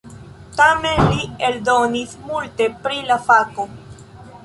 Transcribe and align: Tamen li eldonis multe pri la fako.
Tamen 0.59 1.03
li 1.11 1.27
eldonis 1.51 2.17
multe 2.31 2.71
pri 2.83 3.07
la 3.13 3.23
fako. 3.31 3.73